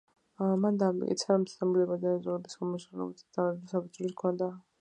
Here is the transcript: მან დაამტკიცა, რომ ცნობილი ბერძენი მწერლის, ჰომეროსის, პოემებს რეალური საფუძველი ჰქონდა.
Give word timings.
მან 0.61 0.79
დაამტკიცა, 0.83 1.27
რომ 1.33 1.45
ცნობილი 1.51 1.87
ბერძენი 1.91 2.17
მწერლის, 2.23 2.57
ჰომეროსის, 2.63 2.97
პოემებს 3.37 3.41
რეალური 3.45 3.73
საფუძველი 3.77 4.15
ჰქონდა. 4.19 4.51